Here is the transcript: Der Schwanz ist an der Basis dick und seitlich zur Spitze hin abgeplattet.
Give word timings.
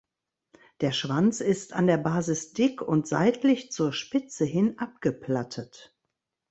Der 0.79 0.93
Schwanz 0.93 1.41
ist 1.41 1.73
an 1.73 1.85
der 1.85 1.97
Basis 1.99 2.53
dick 2.53 2.81
und 2.81 3.07
seitlich 3.07 3.71
zur 3.71 3.93
Spitze 3.93 4.45
hin 4.45 4.79
abgeplattet. 4.79 5.95